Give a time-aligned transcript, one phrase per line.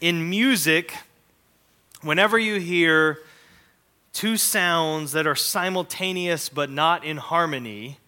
[0.00, 0.94] in music,
[2.02, 3.20] whenever you hear
[4.12, 7.98] two sounds that are simultaneous but not in harmony,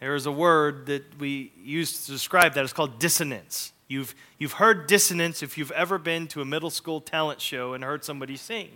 [0.00, 2.64] there is a word that we use to describe that.
[2.64, 3.72] It's called dissonance.
[3.88, 7.82] You've, you've heard dissonance if you've ever been to a middle school talent show and
[7.82, 8.68] heard somebody sing.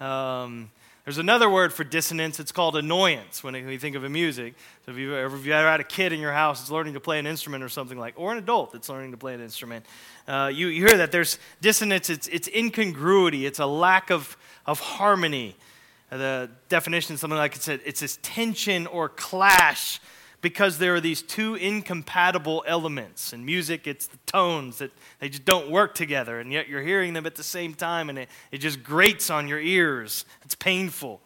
[0.00, 0.70] Um,
[1.04, 2.40] there's another word for dissonance.
[2.40, 4.54] It's called annoyance when you think of a music.
[4.86, 6.94] So if you've ever, if you ever had a kid in your house that's learning
[6.94, 9.42] to play an instrument or something like, or an adult that's learning to play an
[9.42, 9.84] instrument,
[10.26, 12.08] uh, you, you hear that there's dissonance.
[12.08, 13.44] It's, it's incongruity.
[13.44, 15.56] It's a lack of, of harmony.
[16.08, 20.00] The definition is something like it's, a, it's this tension or clash
[20.44, 23.32] because there are these two incompatible elements.
[23.32, 27.14] In music, it's the tones that they just don't work together, and yet you're hearing
[27.14, 30.26] them at the same time, and it, it just grates on your ears.
[30.42, 31.22] It's painful.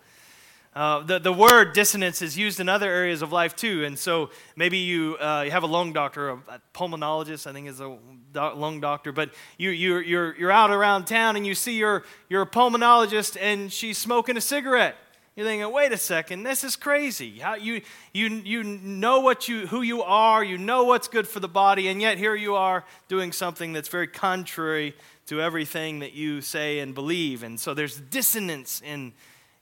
[0.72, 3.84] Uh, the, the word dissonance is used in other areas of life too.
[3.84, 7.80] And so maybe you, uh, you have a lung doctor, a pulmonologist, I think is
[7.80, 7.98] a
[8.34, 12.46] lung doctor, but you, you, you're, you're out around town and you see your, your
[12.46, 14.94] pulmonologist and she's smoking a cigarette.
[15.38, 17.38] You're thinking, wait a second, this is crazy.
[17.38, 21.38] How, you, you, you know what you, who you are, you know what's good for
[21.38, 26.12] the body, and yet here you are doing something that's very contrary to everything that
[26.12, 27.44] you say and believe.
[27.44, 29.12] And so there's dissonance in,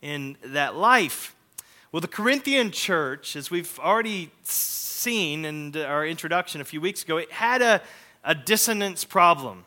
[0.01, 1.37] in that life.
[1.93, 7.19] Well, the Corinthian church, as we've already seen in our introduction a few weeks ago,
[7.19, 7.83] it had a,
[8.25, 9.67] a dissonance problem.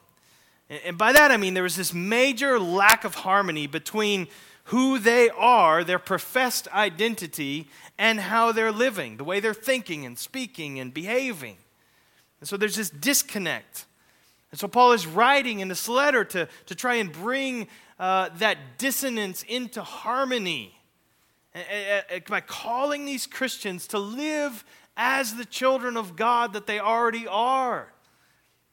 [0.86, 4.28] And by that I mean there was this major lack of harmony between
[4.70, 7.68] who they are, their professed identity,
[7.98, 11.58] and how they're living, the way they're thinking and speaking and behaving.
[12.40, 13.86] And so there's this disconnect.
[14.52, 17.68] And so Paul is writing in this letter to, to try and bring
[17.98, 20.76] uh, that dissonance into harmony
[22.28, 24.64] by calling these Christians to live
[24.96, 27.92] as the children of God that they already are.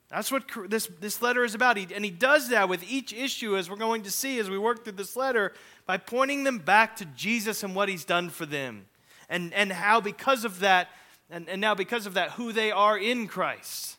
[0.09, 1.77] That's what this, this letter is about.
[1.77, 4.59] He, and he does that with each issue, as we're going to see as we
[4.59, 5.53] work through this letter,
[5.87, 8.87] by pointing them back to Jesus and what he's done for them.
[9.29, 10.89] And, and how, because of that,
[11.31, 13.97] and, and now because of that, who they are in Christ.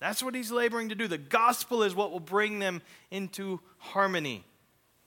[0.00, 1.08] That's what he's laboring to do.
[1.08, 4.44] The gospel is what will bring them into harmony.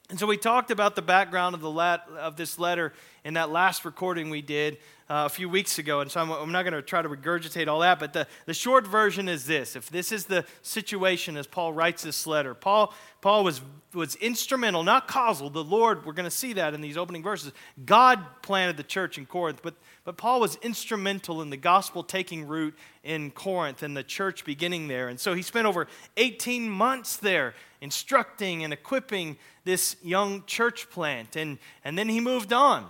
[0.09, 2.93] And so we talked about the background of, the lat, of this letter
[3.25, 4.75] in that last recording we did
[5.09, 5.99] uh, a few weeks ago.
[5.99, 8.53] And so I'm, I'm not going to try to regurgitate all that, but the, the
[8.53, 9.75] short version is this.
[9.75, 13.59] If this is the situation as Paul writes this letter, Paul, Paul was,
[13.93, 15.49] was instrumental, not causal.
[15.49, 17.51] The Lord, we're going to see that in these opening verses.
[17.85, 19.75] God planted the church in Corinth, but,
[20.05, 24.87] but Paul was instrumental in the gospel taking root in Corinth and the church beginning
[24.87, 25.09] there.
[25.09, 31.35] And so he spent over 18 months there instructing and equipping this young church plant.
[31.35, 32.89] And, and then he moved on.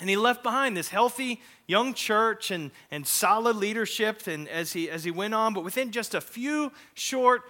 [0.00, 4.90] And he left behind this healthy young church and, and solid leadership and as, he,
[4.90, 5.54] as he went on.
[5.54, 7.42] But within just a few short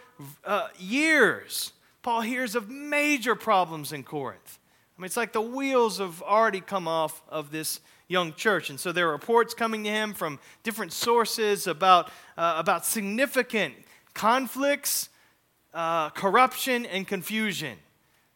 [0.44, 1.72] uh, years,
[2.02, 4.58] Paul hears of major problems in Corinth.
[4.96, 8.68] I mean, it's like the wheels have already come off of this young church.
[8.68, 13.74] And so there are reports coming to him from different sources about, uh, about significant
[14.12, 15.08] conflicts
[15.74, 17.76] uh, corruption and confusion.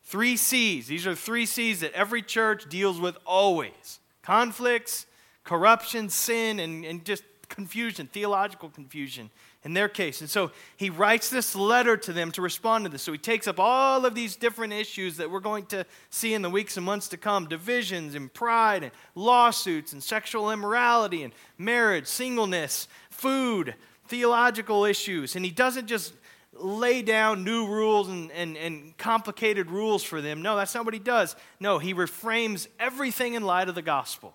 [0.02, 0.86] Three C's.
[0.86, 5.06] These are three C's that every church deals with always conflicts,
[5.44, 9.30] corruption, sin, and, and just confusion, theological confusion
[9.64, 10.20] in their case.
[10.20, 13.02] And so he writes this letter to them to respond to this.
[13.02, 16.42] So he takes up all of these different issues that we're going to see in
[16.42, 21.32] the weeks and months to come divisions and pride and lawsuits and sexual immorality and
[21.56, 23.74] marriage, singleness, food,
[24.06, 25.36] theological issues.
[25.36, 26.12] And he doesn't just
[26.60, 30.42] lay down new rules and, and, and complicated rules for them.
[30.42, 31.36] No, that's not what he does.
[31.60, 34.34] No, he reframes everything in light of the gospel.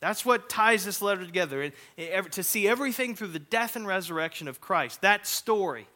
[0.00, 1.72] That's what ties this letter together.
[2.30, 5.86] to see everything through the death and resurrection of Christ, that story.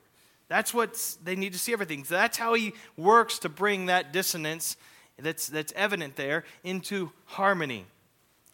[0.48, 2.04] That's what they need to see everything.
[2.04, 4.76] So that's how he works to bring that dissonance
[5.18, 7.86] that's, that's evident there into harmony.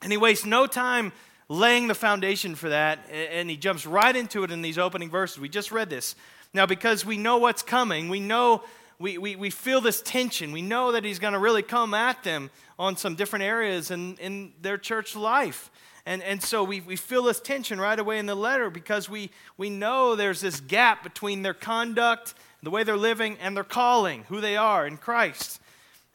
[0.03, 1.13] And he wastes no time
[1.49, 5.39] laying the foundation for that, and he jumps right into it in these opening verses.
[5.39, 6.15] We just read this.
[6.55, 8.63] Now, because we know what's coming, we know,
[9.01, 10.53] we, we, we feel this tension.
[10.53, 14.17] We know that he's going to really come at them on some different areas in,
[14.17, 15.71] in their church life.
[16.07, 19.31] And, and so we, we feel this tension right away in the letter because we,
[19.57, 24.25] we know there's this gap between their conduct, the way they're living, and their calling,
[24.29, 25.61] who they are in Christ.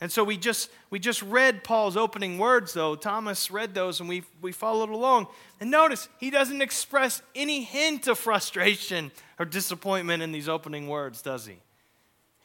[0.01, 2.95] And so we just, we just read Paul's opening words, though.
[2.95, 5.27] Thomas read those and we, we followed along.
[5.59, 11.21] And notice, he doesn't express any hint of frustration or disappointment in these opening words,
[11.21, 11.57] does he?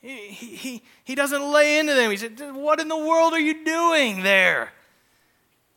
[0.00, 2.10] He, he, he doesn't lay into them.
[2.10, 4.72] He said, What in the world are you doing there?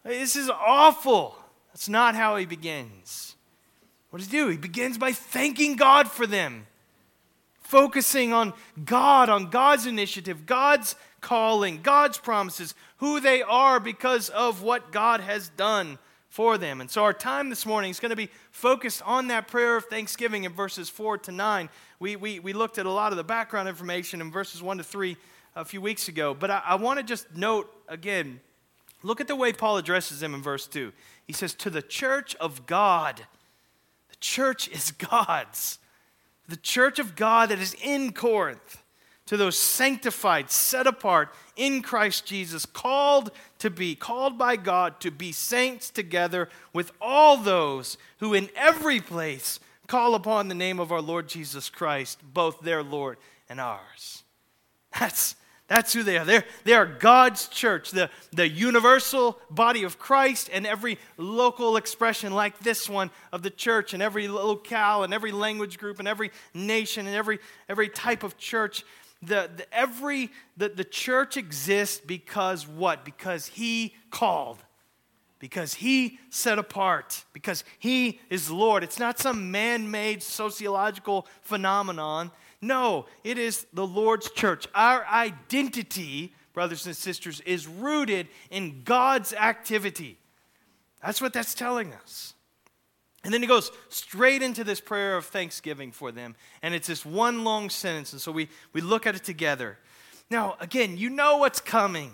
[0.04, 1.38] This is awful.
[1.72, 3.36] That's not how he begins.
[4.10, 4.48] What does he do?
[4.50, 6.66] He begins by thanking God for them
[7.68, 8.54] focusing on
[8.86, 15.20] God, on God's initiative, God's calling, God's promises, who they are because of what God
[15.20, 16.00] has done
[16.30, 16.80] for them.
[16.80, 19.86] And so our time this morning is going to be focused on that prayer of
[19.86, 21.70] thanksgiving in verses 4 to 9.
[22.00, 24.84] We, we, we looked at a lot of the background information in verses 1 to
[24.84, 25.18] 3
[25.58, 28.40] a few weeks ago, but I, I want to just note again
[29.04, 30.94] look at the way Paul addresses them in verse 2.
[31.26, 33.22] He says, To the church of God,
[34.10, 35.80] the church is God's
[36.48, 38.82] the church of God that is in Corinth,
[39.26, 45.12] to those sanctified, set apart in Christ Jesus, called to be, called by God to
[45.12, 50.92] be saints together with all those who in every place call upon the name of
[50.92, 53.18] our Lord Jesus Christ, both their Lord
[53.50, 54.24] and ours.
[54.98, 55.36] That's
[55.68, 56.24] that's who they are.
[56.24, 62.34] They're, they are God's church, the, the universal body of Christ, and every local expression
[62.34, 66.32] like this one of the church, and every locale, and every language group, and every
[66.54, 68.86] nation, and every, every type of church.
[69.22, 73.04] The, the, every, the, the church exists because what?
[73.04, 74.60] Because He called.
[75.40, 77.26] Because He set apart.
[77.34, 78.84] Because He is Lord.
[78.84, 82.32] It's not some man made sociological phenomenon.
[82.62, 84.68] No, it is the Lord's church.
[84.74, 90.18] Our identity, brothers and sisters, is rooted in God's activity.
[91.04, 92.34] That's what that's telling us.
[93.24, 96.36] And then he goes straight into this prayer of thanksgiving for them.
[96.62, 98.14] And it's this one long sentence.
[98.14, 99.78] And so we, we look at it together.
[100.30, 102.12] Now, again, you know what's coming.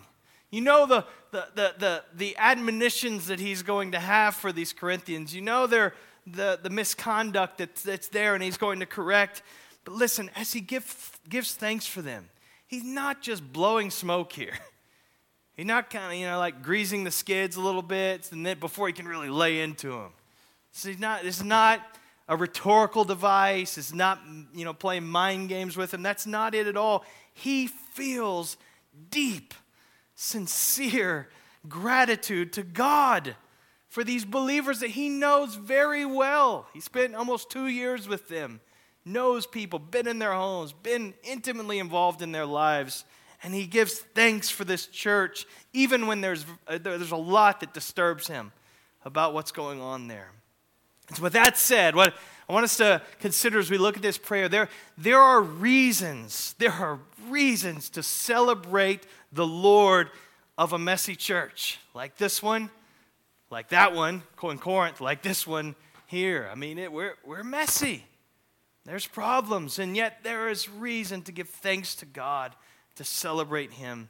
[0.50, 4.74] You know the, the, the, the, the admonitions that he's going to have for these
[4.74, 5.36] Corinthians.
[5.36, 5.94] You know their,
[6.26, 9.44] the, the misconduct that's, that's there and he's going to correct.
[9.84, 12.30] But listen, as he give, gives thanks for them,
[12.68, 14.54] he's not just blowing smoke here.
[15.56, 18.58] He's not kind of, you know, like greasing the skids a little bit and then
[18.60, 20.12] before he can really lay into them.
[20.72, 21.80] So he's not, is not
[22.28, 23.78] a rhetorical device.
[23.78, 24.20] It's not,
[24.56, 26.02] you know, playing mind games with him.
[26.02, 27.06] That's not it at all.
[27.36, 28.58] He feels
[29.12, 29.54] deep,
[30.16, 31.30] sincere
[31.70, 33.36] gratitude to God
[33.88, 36.68] for these believers that he knows very well.
[36.74, 38.60] He spent almost two years with them
[39.06, 43.06] knows people, been in their homes, been intimately involved in their lives.
[43.44, 47.74] And he gives thanks for this church, even when there's, uh, there's a lot that
[47.74, 48.54] disturbs him
[49.04, 50.32] about what's going on there.
[51.10, 52.14] And so, with that said, what
[52.48, 56.56] I want us to consider as we look at this prayer, there, there are reasons,
[56.58, 60.10] there are reasons to celebrate the Lord
[60.58, 62.70] of a messy church, like this one,
[63.50, 65.76] like that one, in Corinth, like this one
[66.08, 66.50] here.
[66.52, 68.06] I mean, it, we're, we're messy.
[68.86, 72.54] There's problems, and yet there is reason to give thanks to God,
[72.96, 74.10] to celebrate Him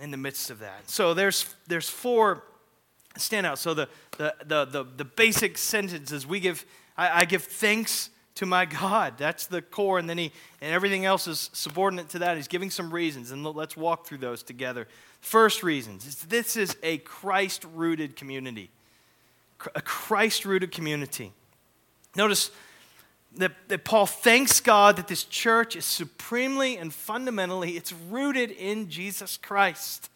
[0.00, 0.88] in the midst of that.
[0.88, 2.44] So there's, there's four
[3.18, 3.58] standouts.
[3.58, 6.64] So the, the, the, the, the basic sentences we give,
[6.96, 9.18] I, I give thanks to my God.
[9.18, 12.36] That's the core, and then he and everything else is subordinate to that.
[12.38, 14.88] He's giving some reasons, and let's walk through those together.
[15.20, 18.70] First reasons is this is a Christ-rooted community,
[19.74, 21.34] a Christ-rooted community.
[22.16, 22.50] Notice
[23.36, 28.88] that, that Paul thanks God that this church is supremely and fundamentally, it's rooted in
[28.88, 30.10] Jesus Christ.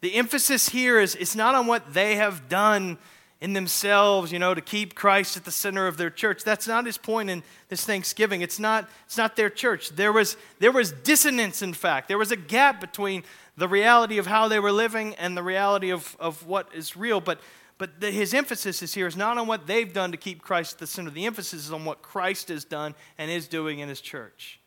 [0.00, 2.98] The emphasis here is it's not on what they have done
[3.40, 6.44] in themselves, you know, to keep Christ at the center of their church.
[6.44, 8.42] That's not his point in this Thanksgiving.
[8.42, 9.90] It's not, it's not their church.
[9.90, 12.08] There was, there was dissonance, in fact.
[12.08, 13.24] There was a gap between
[13.56, 17.20] the reality of how they were living and the reality of, of what is real.
[17.20, 17.40] But
[17.80, 20.74] but the, his emphasis is here is not on what they've done to keep Christ
[20.74, 21.08] at the center.
[21.08, 24.60] The emphasis is on what Christ has done and is doing in his church.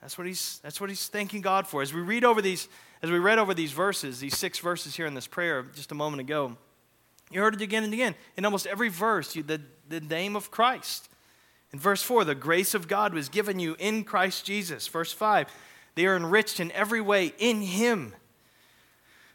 [0.00, 1.82] That's what he's, that's what he's thanking God for.
[1.82, 2.68] As we read over these,
[3.02, 5.96] as we read over these verses, these six verses here in this prayer just a
[5.96, 6.56] moment ago,
[7.32, 8.14] you heard it again and again.
[8.36, 11.08] In almost every verse, you, the, the name of Christ.
[11.72, 14.86] In verse 4, the grace of God was given you in Christ Jesus.
[14.86, 15.48] Verse 5,
[15.96, 18.14] they are enriched in every way in Him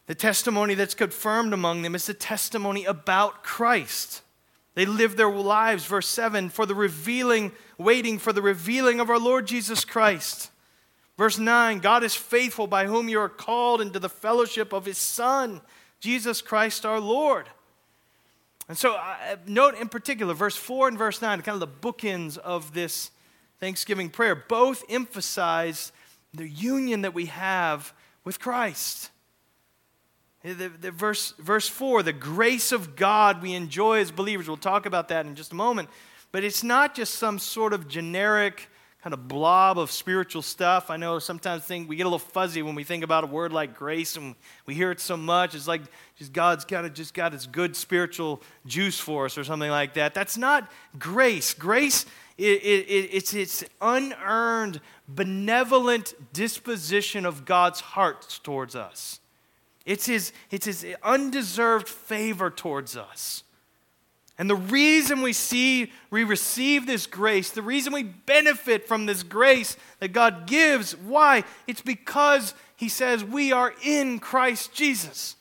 [0.08, 4.22] the testimony that's confirmed among them is the testimony about Christ.
[4.76, 9.18] They live their lives, verse 7, for the revealing, waiting for the revealing of our
[9.18, 10.52] Lord Jesus Christ.
[11.18, 14.98] Verse 9, God is faithful by whom you are called into the fellowship of his
[14.98, 15.62] Son,
[16.02, 17.48] Jesus Christ our Lord.
[18.68, 22.38] And so, uh, note in particular, verse 4 and verse 9, kind of the bookends
[22.38, 23.12] of this
[23.60, 25.94] Thanksgiving prayer, both emphasize
[26.34, 27.94] the union that we have
[28.26, 29.10] with Christ.
[30.54, 34.48] The, the verse, verse 4, the grace of God we enjoy as believers.
[34.48, 35.90] We'll talk about that in just a moment.
[36.32, 38.70] But it's not just some sort of generic
[39.02, 40.92] kind of blob of spiritual stuff.
[40.92, 43.54] I know sometimes think we get a little fuzzy when we think about a word
[43.54, 44.36] like grace and
[44.68, 45.56] we hear it so much.
[45.56, 45.82] It's like
[46.18, 49.96] just God's kind of just got his good spiritual juice for us or something like
[49.96, 50.14] that.
[50.14, 51.56] That's not grace.
[51.56, 52.06] Grace
[52.38, 59.22] it, it, it's its unearned, benevolent disposition of God's heart towards us.
[59.86, 63.44] It's his, it's his undeserved favor towards us.
[64.38, 69.24] And the reason we see, we receive this grace, the reason we benefit from this
[69.24, 71.46] grace that God gives, why?
[71.68, 75.38] It's because He says we are in Christ Jesus.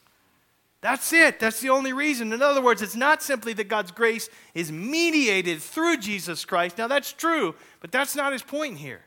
[0.81, 1.41] That's it.
[1.41, 2.33] That's the only reason.
[2.33, 6.79] In other words, it's not simply that God's grace is mediated through Jesus Christ.
[6.79, 9.01] Now, that's true, but that's not His point here.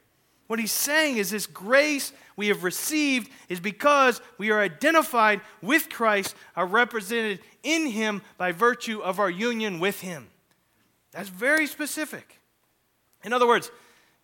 [0.48, 5.90] What He's saying is this grace we have received is because we are identified with
[5.90, 10.28] Christ, are represented in Him by virtue of our union with Him.
[11.12, 12.40] That's very specific.
[13.24, 13.72] In other words,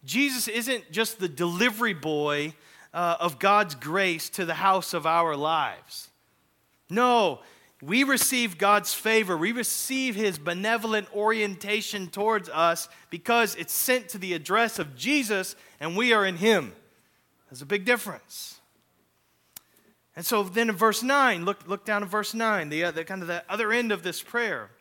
[0.05, 2.53] Jesus isn't just the delivery boy
[2.93, 6.09] uh, of God's grace to the house of our lives.
[6.89, 7.39] No,
[7.81, 9.35] we receive God's favor.
[9.35, 15.55] We receive His benevolent orientation towards us because it's sent to the address of Jesus
[15.79, 16.73] and we are in Him.
[17.53, 18.59] There's a big difference.
[20.15, 23.05] And so then in verse 9, look, look down at verse 9, the, uh, the
[23.05, 24.71] kind of the other end of this prayer.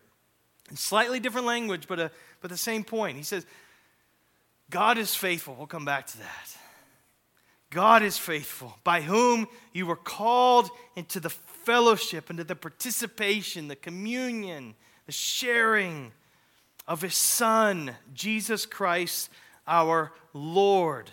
[0.71, 2.11] In slightly different language, but, a,
[2.41, 3.19] but the same point.
[3.19, 3.45] He says,
[4.71, 5.55] God is faithful.
[5.55, 6.57] We'll come back to that.
[7.69, 13.77] God is faithful, by whom you were called into the fellowship, into the participation, the
[13.77, 16.13] communion, the sharing
[16.89, 19.29] of His Son, Jesus Christ,
[19.67, 21.11] our Lord.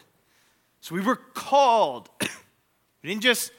[0.82, 2.10] So we were called.
[2.22, 3.52] we didn't just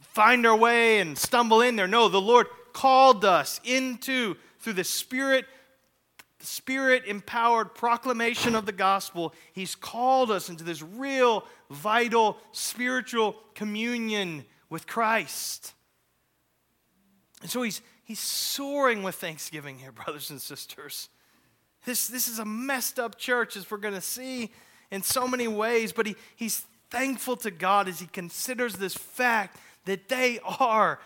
[0.00, 1.88] find our way and stumble in there.
[1.88, 5.46] No, the Lord called us into, through the Spirit,
[6.40, 9.34] Spirit empowered proclamation of the gospel.
[9.52, 15.72] He's called us into this real, vital, spiritual communion with Christ.
[17.42, 21.08] And so he's, he's soaring with thanksgiving here, brothers and sisters.
[21.84, 24.52] This, this is a messed up church, as we're going to see
[24.92, 29.58] in so many ways, but he, he's thankful to God as he considers this fact
[29.86, 31.00] that they are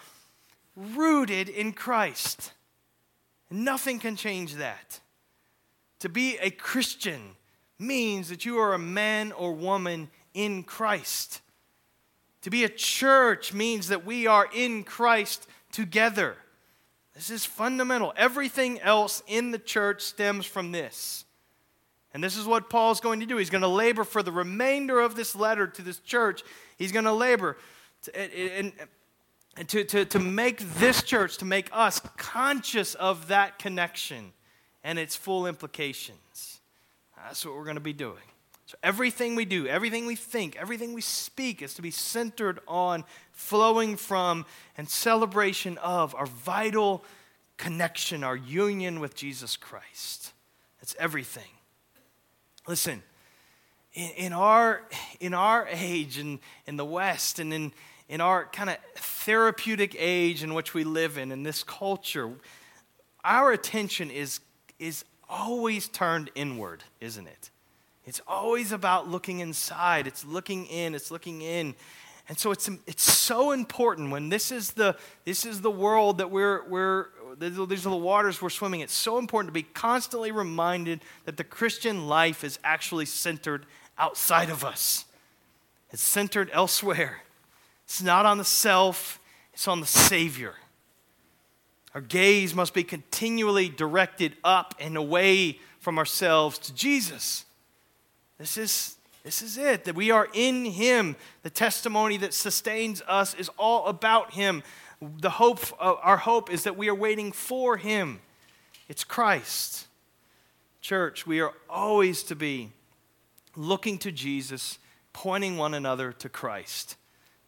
[0.75, 2.53] rooted in Christ.
[3.49, 5.01] Nothing can change that.
[6.01, 7.37] To be a Christian
[7.79, 11.41] means that you are a man or woman in Christ.
[12.43, 16.37] To be a church means that we are in Christ together.
[17.15, 18.13] This is fundamental.
[18.17, 21.25] Everything else in the church stems from this.
[22.17, 23.37] And this is what Paul's going to do.
[23.37, 26.43] He's going to labor for the remainder of this letter to this church.
[26.79, 27.59] He's going to labor
[28.15, 28.73] and
[29.69, 34.33] to, to, to make this church, to make us conscious of that connection
[34.83, 36.61] and its full implications.
[37.23, 38.17] That's what we're going to be doing.
[38.65, 43.05] So, everything we do, everything we think, everything we speak is to be centered on,
[43.33, 44.47] flowing from,
[44.79, 47.05] and celebration of our vital
[47.59, 50.33] connection, our union with Jesus Christ.
[50.81, 51.56] That's everything.
[52.69, 53.03] Listen,
[53.95, 54.83] in, in, our,
[55.21, 57.73] in our age, in, in the West, and in,
[58.09, 62.31] in our kind of therapeutic age in which we live in, in this culture,
[63.25, 64.41] our attention is,
[64.79, 67.51] is always turned inward, isn't it?
[68.05, 71.75] It's always about looking inside, it's looking in, it's looking in.
[72.29, 76.31] And so it's, it's so important when this is the, this is the world that
[76.31, 77.07] we're, we're,
[77.39, 78.81] these are the waters we're swimming.
[78.81, 83.67] It's so important to be constantly reminded that the Christian life is actually centered
[83.99, 85.05] outside of us.
[85.91, 87.23] It's centered elsewhere.
[87.85, 89.21] It's not on the self,
[89.53, 90.55] it's on the Savior.
[91.95, 97.45] Our gaze must be continually directed up and away from ourselves to Jesus.
[98.39, 101.17] This is, this is it, that we are in Him.
[101.43, 104.63] The testimony that sustains us is all about Him
[105.01, 108.21] the hope, uh, our hope is that we are waiting for Him.
[108.89, 109.87] It's Christ.
[110.81, 112.71] Church, we are always to be
[113.57, 114.79] looking to Jesus,
[115.13, 116.97] pointing one another to Christ.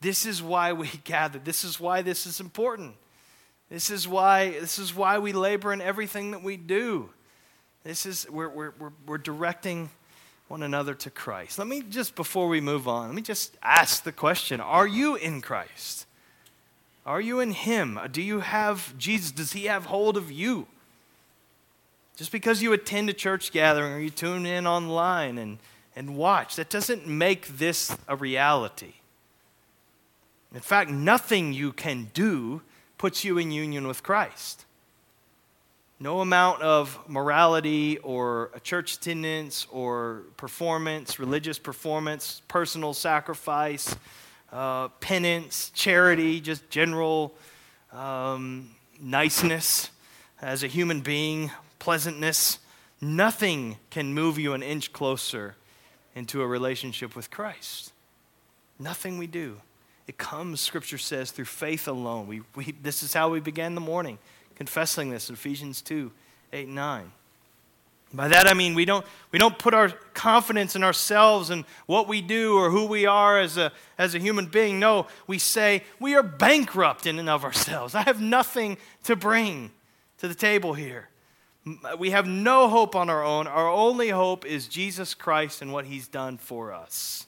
[0.01, 1.39] This is why we gather.
[1.39, 2.95] This is why this is important.
[3.71, 7.11] This is why, this is why we labor in everything that we do.
[7.85, 9.91] This is, we're, we're, we're, we're directing
[10.49, 11.59] one another to Christ.
[11.59, 15.17] Let me just, before we move on, let me just ask the question Are you
[15.17, 16.07] in Christ?
[17.09, 17.99] Are you in Him?
[18.13, 19.31] Do you have Jesus?
[19.31, 20.67] Does He have hold of you?
[22.19, 25.57] Just because you attend a church gathering or you tune in online and,
[25.97, 28.93] and watch, that doesn't make this a reality.
[30.55, 32.61] In fact, nothing you can do
[32.99, 34.67] puts you in union with Christ.
[35.99, 43.97] No amount of morality or church attendance or performance, religious performance, personal sacrifice,
[44.53, 47.35] uh, penance, charity, just general
[47.93, 49.91] um, niceness
[50.41, 52.59] as a human being, pleasantness,
[53.01, 55.57] nothing can move you an inch closer
[56.15, 57.93] into a relationship with Christ.
[58.79, 59.61] Nothing we do.
[60.07, 62.27] It comes, Scripture says, through faith alone.
[62.27, 64.19] We, we, this is how we began the morning,
[64.55, 66.11] confessing this in Ephesians 2
[66.53, 67.13] 8 and 9.
[68.13, 72.09] By that I mean we don't, we don't put our confidence in ourselves and what
[72.09, 74.81] we do or who we are as a, as a human being.
[74.81, 77.95] No, we say we are bankrupt in and of ourselves.
[77.95, 79.71] I have nothing to bring
[80.19, 81.09] to the table here.
[81.99, 83.47] We have no hope on our own.
[83.47, 87.27] Our only hope is Jesus Christ and what he's done for us.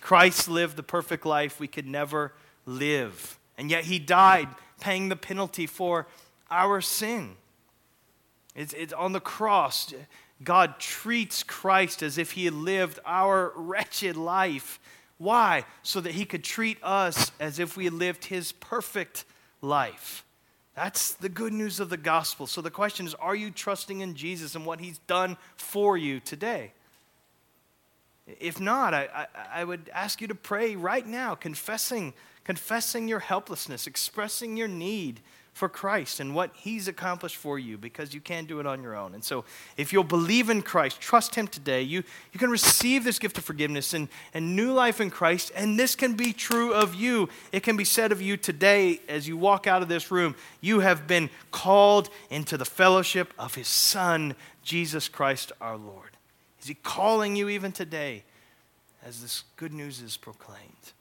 [0.00, 2.32] Christ lived the perfect life we could never
[2.66, 4.48] live, and yet he died
[4.80, 6.08] paying the penalty for
[6.50, 7.36] our sin.
[8.54, 9.92] It's, it's on the cross.
[10.42, 14.80] God treats Christ as if he had lived our wretched life.
[15.18, 15.64] Why?
[15.82, 19.24] So that he could treat us as if we had lived his perfect
[19.60, 20.24] life.
[20.74, 22.46] That's the good news of the gospel.
[22.46, 26.20] So the question is are you trusting in Jesus and what he's done for you
[26.20, 26.72] today?
[28.40, 33.18] If not, I, I, I, would ask you to pray right now, confessing, confessing your
[33.18, 35.20] helplessness, expressing your need
[35.52, 38.96] for Christ and what He's accomplished for you because you can't do it on your
[38.96, 39.14] own.
[39.14, 39.44] And so,
[39.76, 43.44] if you'll believe in Christ, trust Him today, you, you can receive this gift of
[43.44, 45.52] forgiveness and, and new life in Christ.
[45.54, 47.28] And this can be true of you.
[47.52, 50.34] It can be said of you today as you walk out of this room.
[50.60, 56.16] You have been called into the fellowship of His Son, Jesus Christ our Lord.
[56.62, 58.24] Is He calling you even today
[59.04, 60.92] as this good news is proclaimed?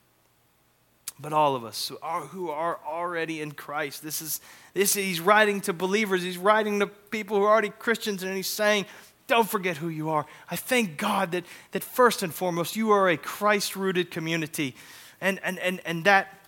[1.22, 4.04] But all of us who are, who are already in Christ.
[4.04, 4.42] This is,
[4.74, 8.48] this, he's writing to believers, he's writing to people who are already Christians, and he's
[8.48, 8.86] saying,
[9.28, 10.26] don't forget who you are.
[10.50, 14.76] I thank God that, that first and foremost, you are a Christ rooted community.
[15.22, 16.42] And, and, and, and that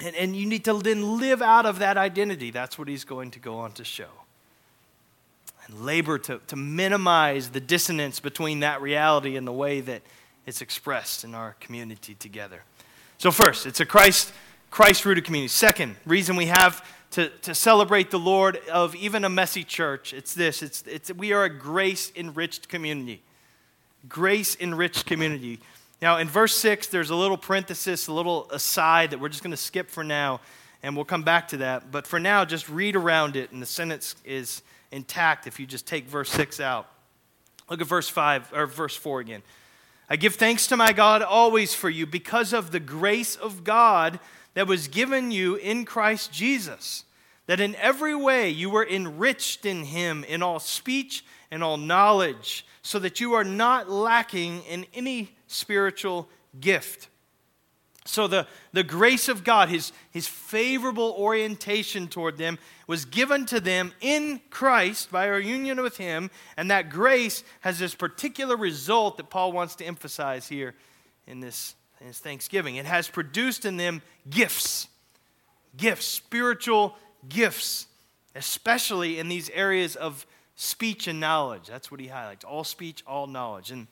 [0.00, 2.50] and, and you need to then live out of that identity.
[2.50, 4.10] That's what he's going to go on to show.
[5.66, 10.02] And labor to, to minimize the dissonance between that reality and the way that
[10.46, 12.62] it's expressed in our community together.
[13.18, 14.32] So, first, it's a Christ
[14.70, 15.48] Christ rooted community.
[15.48, 20.34] Second, reason we have to, to celebrate the Lord of even a messy church, it's
[20.34, 23.22] this it's, it's, we are a grace enriched community.
[24.08, 25.58] Grace enriched community.
[26.00, 29.50] Now, in verse 6, there's a little parenthesis, a little aside that we're just going
[29.50, 30.40] to skip for now,
[30.84, 31.90] and we'll come back to that.
[31.90, 35.88] But for now, just read around it, and the sentence is intact if you just
[35.88, 36.88] take verse 6 out.
[37.68, 39.42] Look at verse 5, or verse 4 again.
[40.10, 44.18] I give thanks to my God always for you because of the grace of God
[44.54, 47.04] that was given you in Christ Jesus,
[47.46, 52.64] that in every way you were enriched in him in all speech and all knowledge,
[52.80, 57.08] so that you are not lacking in any spiritual gift.
[58.08, 63.60] So, the, the grace of God, his, his favorable orientation toward them, was given to
[63.60, 66.30] them in Christ by our union with Him.
[66.56, 70.74] And that grace has this particular result that Paul wants to emphasize here
[71.26, 72.76] in this, in Thanksgiving.
[72.76, 74.88] It has produced in them gifts,
[75.76, 76.96] gifts, spiritual
[77.28, 77.88] gifts,
[78.34, 81.66] especially in these areas of speech and knowledge.
[81.66, 83.70] That's what he highlights all speech, all knowledge.
[83.70, 83.86] And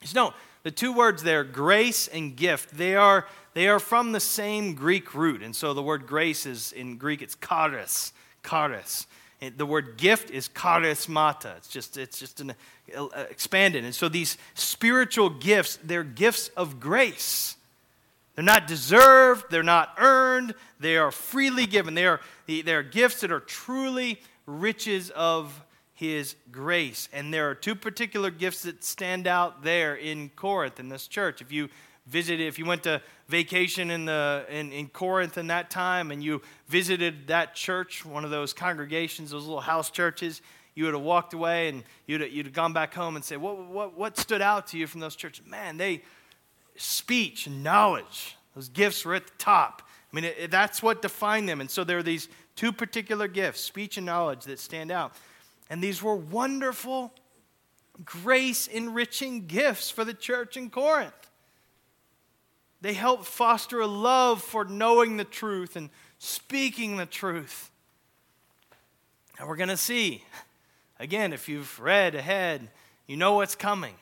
[0.00, 4.20] just note, the two words there, grace and gift, they are, they are from the
[4.20, 5.42] same Greek root.
[5.42, 8.12] And so the word grace is in Greek, it's charis,
[8.48, 9.06] charis.
[9.56, 11.56] The word gift is charismata.
[11.56, 12.54] It's just, it's just an
[12.94, 13.84] uh, expanded.
[13.84, 17.56] And so these spiritual gifts, they're gifts of grace.
[18.34, 21.94] They're not deserved, they're not earned, they are freely given.
[21.94, 25.62] They are, they are gifts that are truly riches of
[25.94, 27.08] his grace.
[27.12, 31.42] And there are two particular gifts that stand out there in Corinth, in this church.
[31.42, 31.68] If you
[32.10, 36.22] visited, if you went to vacation in, the, in, in Corinth in that time and
[36.22, 40.42] you visited that church, one of those congregations, those little house churches,
[40.74, 43.38] you would have walked away and you'd have, you'd have gone back home and said,
[43.38, 45.46] what, what, what stood out to you from those churches?
[45.46, 46.02] Man, they,
[46.76, 49.82] speech and knowledge, those gifts were at the top.
[50.12, 51.60] I mean, it, that's what defined them.
[51.60, 55.12] And so there are these two particular gifts, speech and knowledge, that stand out.
[55.68, 57.14] And these were wonderful,
[58.04, 61.29] grace enriching gifts for the church in Corinth.
[62.80, 67.70] They help foster a love for knowing the truth and speaking the truth.
[69.38, 70.24] And we're going to see,
[70.98, 72.68] again, if you've read ahead,
[73.06, 73.94] you know what's coming.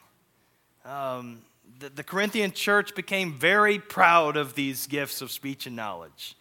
[0.85, 1.43] Um,
[1.79, 6.37] the, the Corinthian church became very proud of these gifts of speech and knowledge.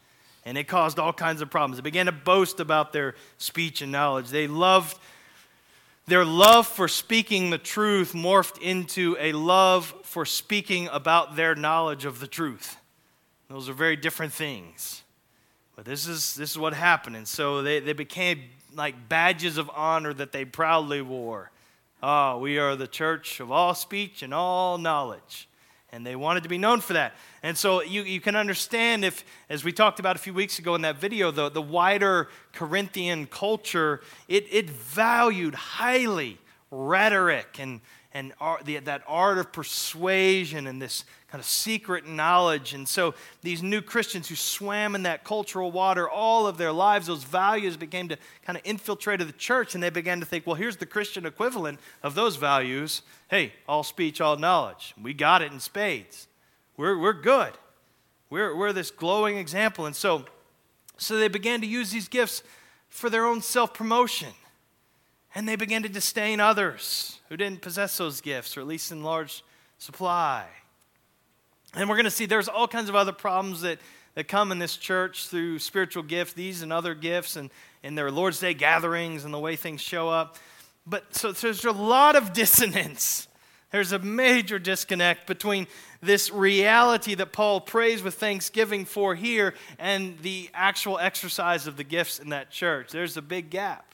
[0.45, 1.78] And it caused all kinds of problems.
[1.78, 4.30] They began to boast about their speech and knowledge.
[4.30, 4.97] They loved,
[6.08, 12.06] their love for speaking the truth morphed into a love for speaking about their knowledge
[12.06, 12.78] of the truth.
[13.50, 15.04] Those are very different things.
[15.76, 17.17] But this is, this is what happened.
[17.17, 18.43] And so they, they became
[18.74, 21.52] like badges of honor that they proudly wore.
[22.02, 25.48] Ah, oh, we are the church of all speech and all knowledge.
[25.97, 27.15] And they wanted to be known for that.
[27.41, 30.75] And so you, you can understand if, as we talked about a few weeks ago
[30.75, 36.38] in that video, the, the wider Corinthian culture, it, it valued highly
[36.69, 37.81] rhetoric and,
[38.13, 42.73] and art, the, that art of persuasion and this kind of secret knowledge.
[42.73, 47.07] And so these new Christians who swam in that cultural water all of their lives,
[47.07, 50.55] those values began to kind of infiltrate the church, and they began to think, well,
[50.55, 53.01] here's the Christian equivalent of those values.
[53.29, 54.93] Hey, all speech, all knowledge.
[55.01, 56.27] We got it in spades.
[56.77, 57.53] We're, we're good.
[58.29, 59.85] We're, we're this glowing example.
[59.85, 60.25] And so,
[60.97, 62.41] so they began to use these gifts
[62.89, 64.29] for their own self promotion.
[65.35, 69.03] And they began to disdain others who didn't possess those gifts, or at least in
[69.03, 69.43] large
[69.77, 70.45] supply.
[71.75, 73.80] And we're going to see there's all kinds of other problems that,
[74.15, 77.49] that come in this church through spiritual gifts, these and other gifts, and
[77.84, 80.38] in their Lord's Day gatherings and the way things show up.
[80.86, 83.27] But so, so there's a lot of dissonance.
[83.71, 85.67] There's a major disconnect between
[86.01, 91.84] this reality that Paul prays with thanksgiving for here and the actual exercise of the
[91.84, 92.91] gifts in that church.
[92.91, 93.93] There's a big gap.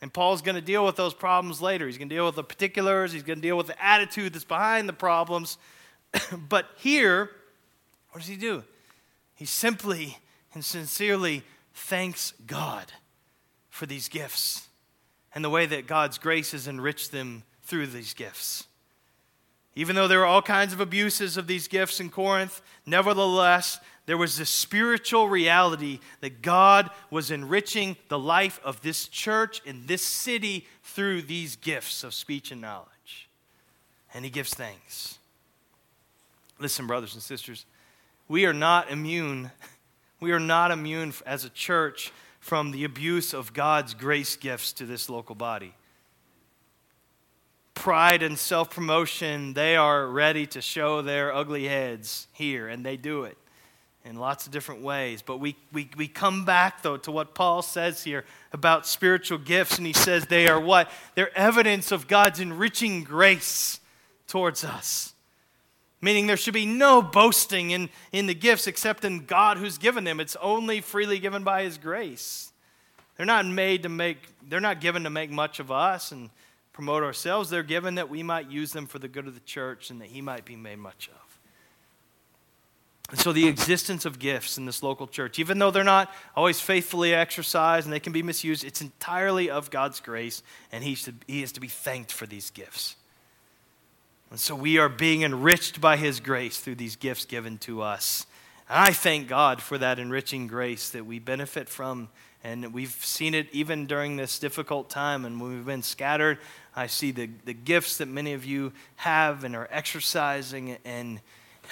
[0.00, 1.86] And Paul's going to deal with those problems later.
[1.86, 4.44] He's going to deal with the particulars, he's going to deal with the attitude that's
[4.44, 5.58] behind the problems.
[6.48, 7.30] but here,
[8.10, 8.64] what does he do?
[9.34, 10.18] He simply
[10.52, 11.42] and sincerely
[11.74, 12.92] thanks God
[13.68, 14.68] for these gifts
[15.34, 18.66] and the way that God's grace has enriched them through these gifts.
[19.74, 24.16] Even though there were all kinds of abuses of these gifts in Corinth, nevertheless, there
[24.16, 30.02] was this spiritual reality that God was enriching the life of this church in this
[30.02, 33.28] city through these gifts of speech and knowledge.
[34.12, 35.18] And he gives thanks.
[36.64, 37.66] Listen, brothers and sisters,
[38.26, 39.50] we are not immune.
[40.20, 44.86] We are not immune as a church from the abuse of God's grace gifts to
[44.86, 45.74] this local body.
[47.74, 52.96] Pride and self promotion, they are ready to show their ugly heads here, and they
[52.96, 53.36] do it
[54.06, 55.20] in lots of different ways.
[55.20, 58.24] But we, we, we come back, though, to what Paul says here
[58.54, 60.90] about spiritual gifts, and he says they are what?
[61.14, 63.78] They're evidence of God's enriching grace
[64.26, 65.14] towards us
[66.04, 70.04] meaning there should be no boasting in, in the gifts except in God who's given
[70.04, 70.20] them.
[70.20, 72.52] It's only freely given by His grace.
[73.16, 76.30] They're not made to make, they're not given to make much of us and
[76.72, 77.48] promote ourselves.
[77.48, 80.08] They're given that we might use them for the good of the church and that
[80.08, 81.40] He might be made much of.
[83.10, 86.60] And so, the existence of gifts in this local church, even though they're not always
[86.60, 91.16] faithfully exercised and they can be misused, it's entirely of God's grace, and He, should,
[91.26, 92.96] he is to be thanked for these gifts.
[94.30, 98.26] And so we are being enriched by His grace through these gifts given to us.
[98.68, 102.08] And I thank God for that enriching grace that we benefit from.
[102.42, 105.24] And we've seen it even during this difficult time.
[105.24, 106.38] And when we've been scattered,
[106.76, 110.76] I see the, the gifts that many of you have and are exercising.
[110.84, 111.20] And,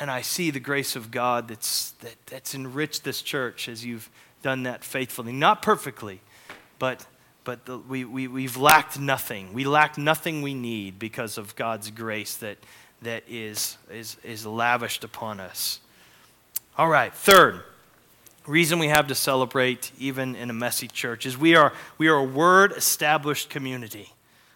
[0.01, 4.09] and I see the grace of God that's, that, that's enriched this church as you've
[4.43, 5.33] done that faithfully.
[5.33, 6.21] Not perfectly,
[6.79, 7.07] but
[7.45, 9.53] but the, we, we, we've lacked nothing.
[9.53, 12.59] We lack nothing we need because of God's grace that,
[13.03, 15.81] that is, is, is lavished upon us.
[16.79, 17.63] All right, third
[18.47, 22.17] reason we have to celebrate even in a messy church is we are, we are
[22.17, 24.13] a word established community.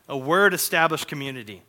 [0.09, 1.63] A word established community.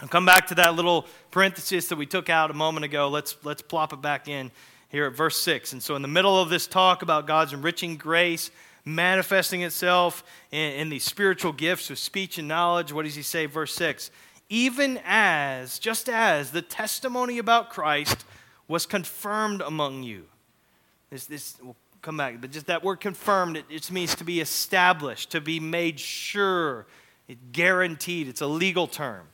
[0.00, 3.08] I'll come back to that little parenthesis that we took out a moment ago.
[3.08, 4.50] Let's, let's plop it back in
[4.88, 5.72] here at verse 6.
[5.72, 8.50] And so, in the middle of this talk about God's enriching grace
[8.86, 12.92] manifesting itself in, in these spiritual gifts of speech and knowledge.
[12.92, 13.44] What does he say?
[13.44, 14.10] Verse 6
[14.48, 18.24] Even as, just as the testimony about Christ
[18.68, 20.24] was confirmed among you.
[21.10, 24.40] This, this will come back, but just that word confirmed, it, it means to be
[24.40, 26.86] established, to be made sure,
[27.28, 28.28] it guaranteed.
[28.28, 29.26] It's a legal term.